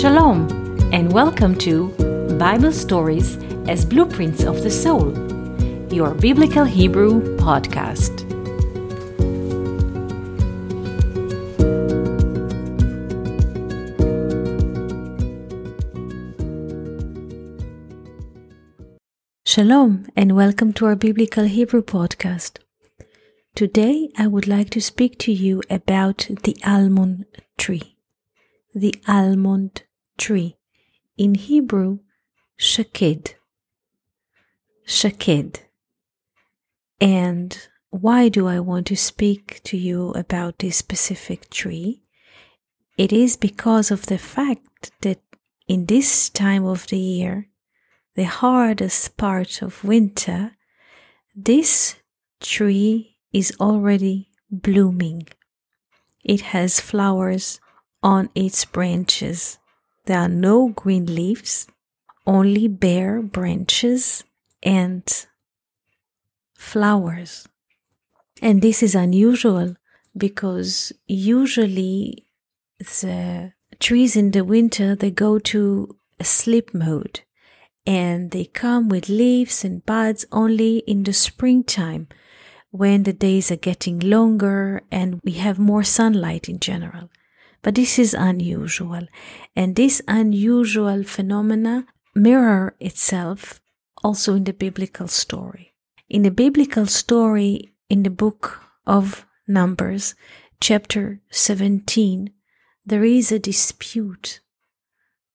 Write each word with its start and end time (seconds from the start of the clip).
Shalom, 0.00 0.48
and 0.94 1.12
welcome 1.12 1.54
to 1.56 1.88
Bible 2.38 2.72
Stories 2.72 3.36
as 3.68 3.84
Blueprints 3.84 4.44
of 4.44 4.62
the 4.62 4.70
Soul, 4.70 5.12
your 5.92 6.14
Biblical 6.14 6.64
Hebrew 6.64 7.36
podcast. 7.36 8.24
Shalom, 19.44 20.06
and 20.16 20.34
welcome 20.34 20.72
to 20.72 20.86
our 20.86 20.96
Biblical 20.96 21.44
Hebrew 21.44 21.82
podcast. 21.82 22.56
Today 23.54 24.08
I 24.16 24.28
would 24.28 24.48
like 24.48 24.70
to 24.70 24.80
speak 24.80 25.18
to 25.18 25.30
you 25.30 25.60
about 25.68 26.26
the 26.44 26.56
almond 26.64 27.26
tree. 27.58 27.98
The 28.74 28.94
almond 29.06 29.82
tree. 30.20 30.56
In 31.16 31.34
Hebrew, 31.34 31.98
shaked. 32.56 33.36
Shaked. 34.86 35.66
And 37.00 37.68
why 37.90 38.28
do 38.28 38.46
I 38.46 38.60
want 38.60 38.86
to 38.88 38.96
speak 38.96 39.60
to 39.64 39.76
you 39.76 40.10
about 40.10 40.58
this 40.58 40.76
specific 40.76 41.50
tree? 41.50 42.02
It 42.96 43.12
is 43.12 43.36
because 43.36 43.90
of 43.90 44.06
the 44.06 44.18
fact 44.18 44.92
that 45.00 45.20
in 45.66 45.86
this 45.86 46.30
time 46.30 46.64
of 46.64 46.86
the 46.88 46.98
year, 46.98 47.48
the 48.14 48.24
hardest 48.24 49.16
part 49.16 49.62
of 49.62 49.84
winter, 49.84 50.52
this 51.34 51.96
tree 52.40 53.16
is 53.32 53.54
already 53.58 54.28
blooming. 54.50 55.26
It 56.22 56.40
has 56.52 56.80
flowers 56.80 57.60
on 58.02 58.28
its 58.34 58.64
branches. 58.64 59.58
There 60.06 60.18
are 60.18 60.28
no 60.28 60.68
green 60.68 61.06
leaves, 61.14 61.66
only 62.26 62.68
bare 62.68 63.22
branches 63.22 64.24
and 64.62 65.02
flowers. 66.54 67.48
And 68.42 68.62
this 68.62 68.82
is 68.82 68.94
unusual 68.94 69.76
because 70.16 70.92
usually 71.06 72.26
the 72.78 73.52
trees 73.78 74.16
in 74.16 74.30
the 74.30 74.44
winter 74.44 74.94
they 74.94 75.10
go 75.10 75.38
to 75.38 75.96
a 76.18 76.24
sleep 76.24 76.74
mode 76.74 77.20
and 77.86 78.30
they 78.30 78.44
come 78.44 78.88
with 78.88 79.08
leaves 79.08 79.64
and 79.64 79.84
buds 79.86 80.26
only 80.32 80.78
in 80.78 81.02
the 81.04 81.12
springtime 81.12 82.08
when 82.70 83.02
the 83.02 83.12
days 83.12 83.50
are 83.50 83.56
getting 83.56 83.98
longer 83.98 84.82
and 84.90 85.20
we 85.24 85.32
have 85.32 85.58
more 85.58 85.82
sunlight 85.82 86.48
in 86.48 86.60
general. 86.60 87.10
But 87.62 87.74
this 87.74 87.98
is 87.98 88.14
unusual. 88.14 89.06
And 89.54 89.76
this 89.76 90.00
unusual 90.08 91.04
phenomena 91.04 91.86
mirror 92.14 92.74
itself 92.80 93.60
also 94.02 94.34
in 94.34 94.44
the 94.44 94.52
biblical 94.52 95.08
story. 95.08 95.74
In 96.08 96.22
the 96.22 96.30
biblical 96.30 96.86
story 96.86 97.72
in 97.88 98.02
the 98.02 98.10
book 98.10 98.60
of 98.86 99.26
Numbers, 99.46 100.14
chapter 100.60 101.20
17, 101.30 102.30
there 102.84 103.04
is 103.04 103.30
a 103.30 103.38
dispute. 103.38 104.40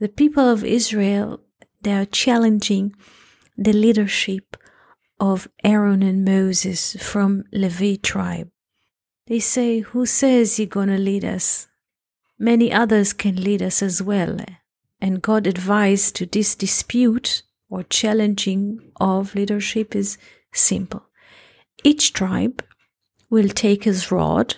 The 0.00 0.08
people 0.08 0.48
of 0.48 0.64
Israel, 0.64 1.40
they 1.82 1.92
are 1.92 2.04
challenging 2.04 2.94
the 3.56 3.72
leadership 3.72 4.56
of 5.20 5.48
Aaron 5.64 6.02
and 6.02 6.24
Moses 6.24 6.96
from 7.00 7.44
Levi 7.52 7.96
tribe. 7.96 8.50
They 9.26 9.40
say, 9.40 9.80
Who 9.80 10.06
says 10.06 10.58
you're 10.58 10.68
going 10.68 10.88
to 10.88 10.98
lead 10.98 11.24
us? 11.24 11.66
Many 12.38 12.72
others 12.72 13.12
can 13.12 13.36
lead 13.36 13.62
us 13.62 13.82
as 13.82 14.00
well. 14.00 14.38
And 15.00 15.22
God 15.22 15.46
advised 15.46 16.16
to 16.16 16.26
this 16.26 16.54
dispute 16.54 17.42
or 17.68 17.82
challenging 17.84 18.92
of 19.00 19.34
leadership 19.34 19.94
is 19.94 20.18
simple. 20.52 21.04
Each 21.84 22.12
tribe 22.12 22.64
will 23.30 23.48
take 23.48 23.84
his 23.84 24.10
rod 24.10 24.56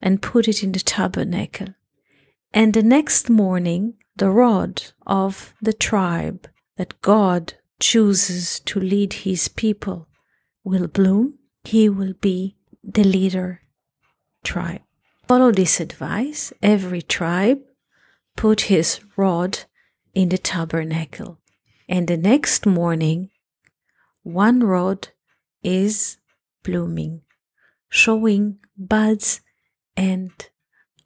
and 0.00 0.22
put 0.22 0.48
it 0.48 0.62
in 0.62 0.72
the 0.72 0.80
tabernacle. 0.80 1.68
And 2.52 2.74
the 2.74 2.82
next 2.82 3.30
morning, 3.30 3.94
the 4.16 4.30
rod 4.30 4.82
of 5.06 5.54
the 5.62 5.72
tribe 5.72 6.48
that 6.76 7.00
God 7.00 7.54
chooses 7.78 8.60
to 8.60 8.80
lead 8.80 9.12
his 9.12 9.48
people 9.48 10.08
will 10.64 10.88
bloom. 10.88 11.38
He 11.64 11.88
will 11.88 12.14
be 12.20 12.56
the 12.82 13.04
leader 13.04 13.62
tribe. 14.42 14.82
Follow 15.30 15.52
this 15.52 15.78
advice. 15.78 16.52
Every 16.60 17.02
tribe 17.02 17.60
put 18.36 18.62
his 18.62 18.98
rod 19.16 19.60
in 20.12 20.28
the 20.28 20.38
tabernacle. 20.38 21.38
And 21.88 22.08
the 22.08 22.16
next 22.16 22.66
morning, 22.66 23.30
one 24.24 24.64
rod 24.64 25.10
is 25.62 26.16
blooming, 26.64 27.22
showing 27.88 28.58
buds 28.76 29.40
and 29.96 30.32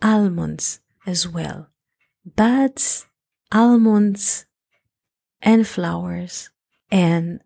almonds 0.00 0.80
as 1.06 1.28
well. 1.28 1.68
Buds, 2.24 3.06
almonds, 3.52 4.46
and 5.42 5.68
flowers. 5.68 6.48
And 6.90 7.40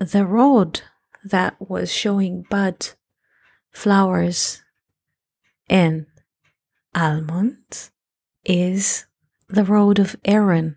the 0.00 0.26
rod 0.26 0.80
that 1.22 1.54
was 1.60 1.92
showing 1.92 2.46
bud, 2.50 2.88
flowers, 3.70 4.60
and 5.68 6.06
Almond 6.94 7.90
is 8.44 9.06
the 9.48 9.64
road 9.64 9.98
of 9.98 10.16
Aaron 10.24 10.76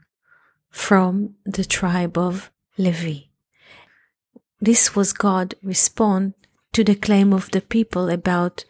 from 0.69 1.35
the 1.45 1.65
tribe 1.65 2.17
of 2.17 2.51
Levi. 2.77 3.27
This 4.59 4.95
was 4.95 5.13
God 5.13 5.55
respond 5.63 6.33
to 6.73 6.83
the 6.83 6.95
claim 6.95 7.33
of 7.33 7.51
the 7.51 7.61
people 7.61 8.09
about 8.09 8.63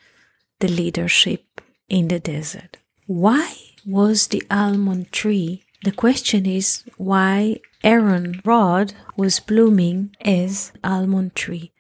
the 0.59 0.67
leadership 0.67 1.61
in 1.89 2.07
the 2.07 2.19
desert. 2.19 2.77
Why 3.07 3.55
was 3.85 4.27
the 4.27 4.43
almond 4.49 5.11
tree? 5.11 5.63
The 5.83 5.91
question 5.91 6.45
is 6.45 6.83
why 6.97 7.59
Aaron 7.83 8.41
rod 8.45 8.93
was 9.17 9.39
blooming 9.39 10.15
as 10.21 10.71
almond 10.83 11.35
tree 11.35 11.73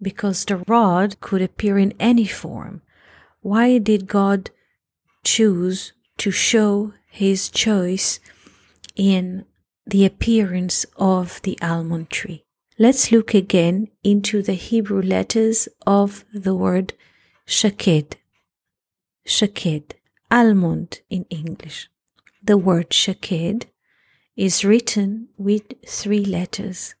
because 0.00 0.44
the 0.44 0.58
rod 0.68 1.18
could 1.20 1.40
appear 1.40 1.78
in 1.78 1.94
any 1.98 2.26
form 2.26 2.82
why 3.46 3.78
did 3.78 4.08
God 4.08 4.50
choose 5.22 5.92
to 6.18 6.32
show 6.32 6.94
his 7.08 7.48
choice 7.48 8.18
in 8.96 9.44
the 9.86 10.04
appearance 10.04 10.84
of 10.96 11.40
the 11.42 11.56
almond 11.62 12.10
tree? 12.10 12.44
Let's 12.76 13.12
look 13.12 13.34
again 13.34 13.86
into 14.02 14.42
the 14.42 14.54
Hebrew 14.54 15.00
letters 15.00 15.68
of 15.86 16.24
the 16.34 16.56
word 16.56 16.94
shaked. 17.46 18.16
Shaked, 19.24 19.94
almond 20.28 21.02
in 21.08 21.24
English. 21.30 21.88
The 22.42 22.58
word 22.58 22.92
shaked 22.92 23.66
is 24.34 24.64
written 24.64 25.28
with 25.38 25.66
three 25.86 26.24
letters 26.24 26.96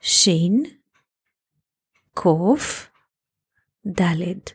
Shin, 0.00 0.78
Kof, 2.14 2.86
Daled 3.84 4.52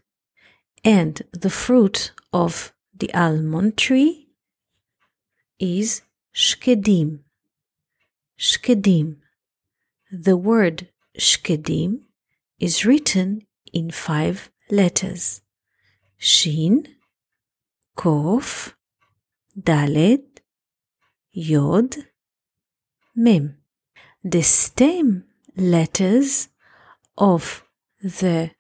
and 0.84 1.22
the 1.32 1.50
fruit 1.50 2.12
of 2.32 2.74
the 2.98 3.14
almond 3.14 3.78
tree 3.78 4.30
is 5.60 6.02
shkedim. 6.34 7.20
Shkedim. 8.40 9.18
The 10.12 10.38
word 10.38 10.90
shkedim 11.18 12.02
is 12.60 12.86
written 12.86 13.48
in 13.74 13.92
five 13.92 14.50
letters. 14.70 15.42
Shin, 16.18 16.88
Kof, 17.96 18.74
Dalet, 19.60 20.24
Yod, 21.32 21.98
Mem. 23.16 23.58
The 24.24 24.42
stem 24.42 25.26
letters 25.56 26.50
of 27.18 27.64
the 28.02 28.52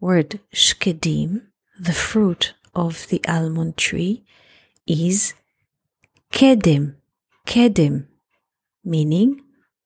word 0.00 0.40
shkedim 0.54 1.42
the 1.78 1.92
fruit 1.92 2.54
of 2.74 3.06
the 3.08 3.20
almond 3.26 3.76
tree 3.76 4.24
is 4.86 5.34
kedem, 6.32 6.94
kedem, 7.46 8.06
meaning 8.84 9.40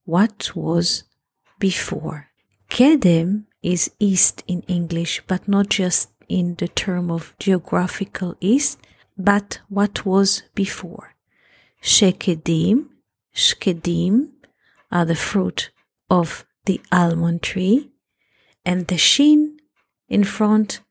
what 0.05 0.55
was 0.55 1.05
before. 1.59 2.29
Kedem 2.69 3.45
is 3.63 3.91
east 3.99 4.43
in 4.47 4.63
English, 4.63 5.23
but 5.27 5.47
not 5.47 5.69
just 5.69 6.11
in 6.29 6.55
the 6.57 6.69
term 6.69 7.11
of 7.11 7.35
geographical 7.39 8.35
east, 8.41 8.79
but 9.17 9.61
what 9.69 10.05
was 10.07 10.43
before. 10.55 11.15
Shekedim, 11.83 12.89
shkedim 13.35 14.29
are 14.91 15.05
the 15.05 15.15
fruit 15.15 15.71
of 16.09 16.47
the 16.65 16.81
almond 16.91 17.43
tree, 17.43 17.91
and 18.65 18.87
the 18.87 18.99
shin 18.99 19.59
in 20.13 20.25
front 20.25 20.83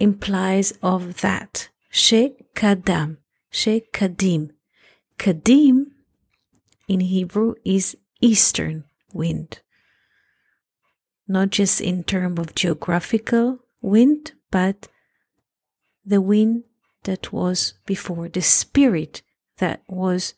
implies 0.00 0.72
of 0.82 1.20
that. 1.20 1.68
She 1.88 2.34
kadam. 2.54 3.18
Shekadim. 3.52 4.50
Kadim 5.18 5.86
in 6.88 7.00
Hebrew 7.00 7.54
is 7.64 7.96
eastern 8.20 8.84
wind. 9.14 9.60
Not 11.28 11.50
just 11.50 11.80
in 11.80 12.02
terms 12.02 12.40
of 12.40 12.56
geographical 12.56 13.60
wind, 13.80 14.32
but 14.50 14.88
the 16.04 16.20
wind 16.20 16.64
that 17.04 17.32
was 17.32 17.74
before, 17.86 18.28
the 18.28 18.42
spirit 18.42 19.22
that 19.58 19.82
was 19.86 20.34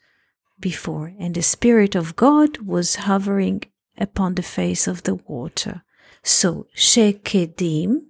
before. 0.59 1.15
And 1.19 1.35
the 1.35 1.43
Spirit 1.43 1.95
of 1.95 2.17
God 2.17 2.59
was 2.59 2.97
hovering 3.09 3.63
upon 3.97 4.35
the 4.35 4.43
face 4.43 4.87
of 4.87 5.05
the 5.05 5.15
water. 5.15 5.83
So, 6.23 6.67
Shekedim, 6.77 8.03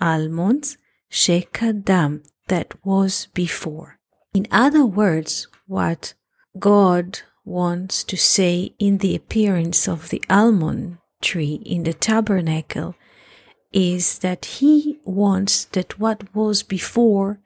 almonds, 0.00 0.76
Shekadam, 1.10 2.24
that 2.48 2.74
was 2.84 3.28
before. 3.34 3.98
In 4.34 4.46
other 4.50 4.84
words, 4.84 5.46
what 5.66 6.14
God 6.58 7.20
wants 7.44 8.04
to 8.04 8.16
say 8.16 8.74
in 8.78 8.98
the 8.98 9.14
appearance 9.14 9.88
of 9.88 10.08
the 10.08 10.22
almond 10.28 10.98
tree 11.20 11.62
in 11.64 11.84
the 11.84 11.94
tabernacle 11.94 12.94
is 13.72 14.20
that 14.20 14.44
he 14.44 14.98
wants 15.04 15.64
that 15.66 15.98
what 15.98 16.34
was 16.34 16.62
before 16.62 17.40